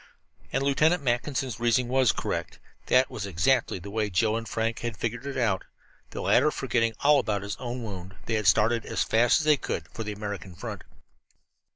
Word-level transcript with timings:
And 0.51 0.63
Lieutenant 0.63 1.03
Mackinson's 1.03 1.59
reasoning 1.59 1.87
was 1.87 2.11
correct. 2.11 2.57
That 2.87 3.11
was 3.11 3.27
exactly 3.27 3.77
the 3.77 3.91
way 3.91 4.09
Joe 4.09 4.35
and 4.35 4.49
Frank 4.49 4.79
had 4.79 4.97
figured 4.97 5.27
it 5.27 5.37
out, 5.37 5.61
and, 5.61 5.71
the 6.09 6.21
latter 6.21 6.49
forgetting 6.49 6.93
all 7.01 7.19
about 7.19 7.43
his 7.43 7.55
own 7.57 7.83
wound, 7.83 8.15
they 8.25 8.33
had 8.33 8.47
started 8.47 8.83
as 8.83 9.03
fast 9.03 9.41
as 9.41 9.45
they 9.45 9.57
could 9.57 9.87
for 9.89 10.03
the 10.03 10.11
American 10.13 10.55
front. 10.55 10.81